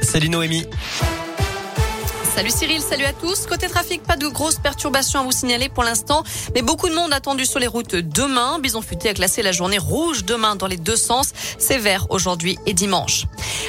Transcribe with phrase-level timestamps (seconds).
[0.00, 0.64] Salut Noémie.
[2.34, 3.46] Salut Cyril, salut à tous.
[3.46, 6.22] Côté trafic, pas de grosses perturbations à vous signaler pour l'instant,
[6.54, 8.60] mais beaucoup de monde attendu sur les routes demain.
[8.60, 11.32] Bison Futé a classé la journée rouge demain dans les deux sens.
[11.68, 13.26] Vert aujourd'hui et dimanche.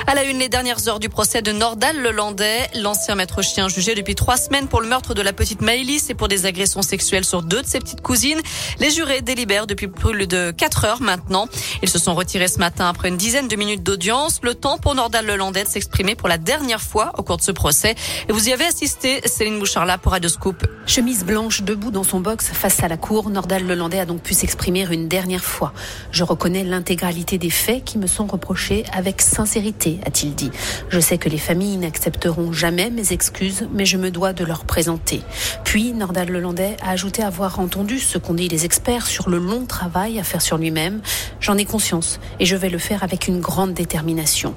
[0.09, 3.93] À la une, les dernières heures du procès de Nordal Lelandais, l'ancien maître chien jugé
[3.93, 7.25] depuis trois semaines pour le meurtre de la petite Maëlys et pour des agressions sexuelles
[7.25, 8.41] sur deux de ses petites cousines.
[8.79, 11.47] Les jurés délibèrent depuis plus de quatre heures maintenant.
[11.83, 14.39] Ils se sont retirés ce matin après une dizaine de minutes d'audience.
[14.41, 17.51] Le temps pour Nordal Lelandais de s'exprimer pour la dernière fois au cours de ce
[17.51, 17.93] procès.
[18.27, 20.65] Et vous y avez assisté, Céline Bouchard pour Radio Scoop.
[20.87, 24.33] Chemise blanche debout dans son box face à la cour, Nordal Lelandais a donc pu
[24.33, 25.71] s'exprimer une dernière fois.
[26.11, 30.51] Je reconnais l'intégralité des faits qui me sont reprochés avec sincérité, a-t-il dit.
[30.89, 34.65] Je sais que les familles n'accepteront jamais mes excuses, mais je me dois de leur
[34.65, 35.21] présenter.
[35.63, 39.65] Puis, Nordal Lelandais a ajouté avoir entendu ce qu'ont dit les experts sur le long
[39.65, 41.01] travail à faire sur lui-même.
[41.39, 44.55] J'en ai conscience et je vais le faire avec une grande détermination.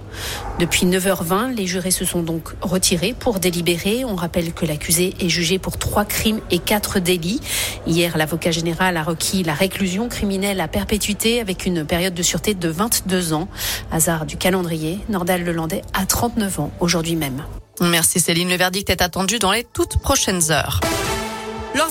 [0.58, 3.72] Depuis 9h20, les jurés se sont donc retirés pour délibérer
[4.04, 7.40] on rappelle que l'accusé est jugé pour trois crimes et quatre délits.
[7.86, 12.54] Hier, l'avocat général a requis la réclusion criminelle à perpétuité avec une période de sûreté
[12.54, 13.48] de 22 ans.
[13.90, 17.44] Hasard du calendrier, Nordal Lelandais a 39 ans aujourd'hui même.
[17.80, 18.48] Merci Céline.
[18.48, 20.80] Le verdict est attendu dans les toutes prochaines heures.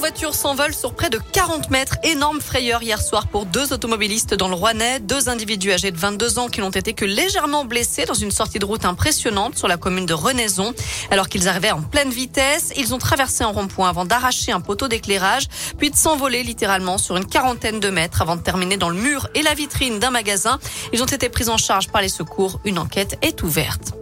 [0.01, 1.95] Voiture s'envole sur près de 40 mètres.
[2.01, 4.99] Énorme frayeur hier soir pour deux automobilistes dans le Rouennais.
[4.99, 8.57] Deux individus âgés de 22 ans qui n'ont été que légèrement blessés dans une sortie
[8.57, 10.73] de route impressionnante sur la commune de Renaison.
[11.11, 14.87] Alors qu'ils arrivaient en pleine vitesse, ils ont traversé un rond-point avant d'arracher un poteau
[14.87, 18.97] d'éclairage, puis de s'envoler littéralement sur une quarantaine de mètres avant de terminer dans le
[18.97, 20.57] mur et la vitrine d'un magasin.
[20.93, 22.59] Ils ont été pris en charge par les secours.
[22.65, 23.93] Une enquête est ouverte.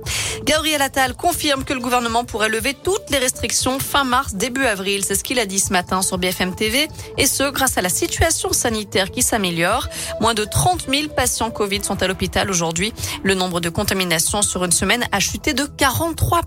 [0.49, 5.05] Gabriel Attal confirme que le gouvernement pourrait lever toutes les restrictions fin mars, début avril.
[5.05, 6.87] C'est ce qu'il a dit ce matin sur BFM TV.
[7.19, 9.87] Et ce, grâce à la situation sanitaire qui s'améliore.
[10.21, 12.93] Moins de 30 000 patients Covid sont à l'hôpital aujourd'hui.
[13.21, 16.41] Le nombre de contaminations sur une semaine a chuté de 43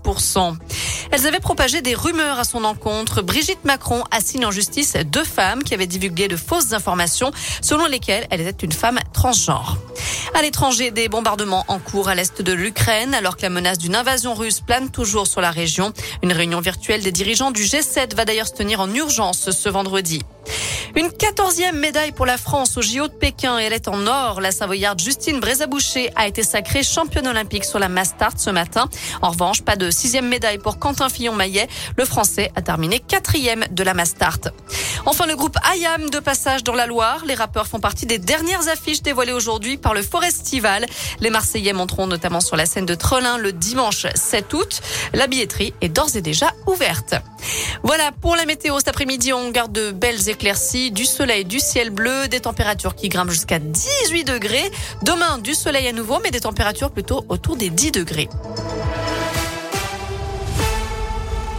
[1.11, 3.21] elles avaient propagé des rumeurs à son encontre.
[3.21, 7.31] Brigitte Macron assigne en justice deux femmes qui avaient divulgué de fausses informations
[7.61, 9.77] selon lesquelles elle était une femme transgenre.
[10.33, 13.92] À l'étranger, des bombardements en cours à l'est de l'Ukraine, alors que la menace d'une
[13.95, 15.93] invasion russe plane toujours sur la région.
[16.21, 20.21] Une réunion virtuelle des dirigeants du G7 va d'ailleurs se tenir en urgence ce vendredi.
[20.95, 24.41] Une quatorzième médaille pour la France au JO de Pékin elle est en or.
[24.41, 28.87] La Savoyarde Justine Brézaboucher a été sacrée championne olympique sur la Mastart ce matin.
[29.23, 31.67] En revanche, pas de sixième médaille pour Quentin Fillon-Maillet.
[31.97, 34.51] Le Français a terminé quatrième de la Mastart.
[35.07, 37.23] Enfin, le groupe IAM de passage dans la Loire.
[37.25, 40.85] Les rappeurs font partie des dernières affiches dévoilées aujourd'hui par le Forestival.
[41.21, 44.81] Les Marseillais monteront notamment sur la scène de Trelin le dimanche 7 août.
[45.13, 47.15] La billetterie est d'ores et déjà ouverte.
[47.83, 49.33] Voilà pour la météo cet après-midi.
[49.33, 53.59] On garde de belles éclaircies, du soleil, du ciel bleu, des températures qui grimpent jusqu'à
[53.59, 54.71] 18 degrés.
[55.01, 58.29] Demain, du soleil à nouveau, mais des températures plutôt autour des 10 degrés.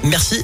[0.03, 0.43] Merci.